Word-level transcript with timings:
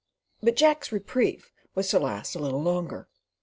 But 0.41 0.55
Jack's 0.55 0.91
reprieve 0.91 1.51
was 1.75 1.89
to 1.89 1.99
last 1.99 2.33
a 2.33 2.39
little 2.39 2.63
longer. 2.63 3.07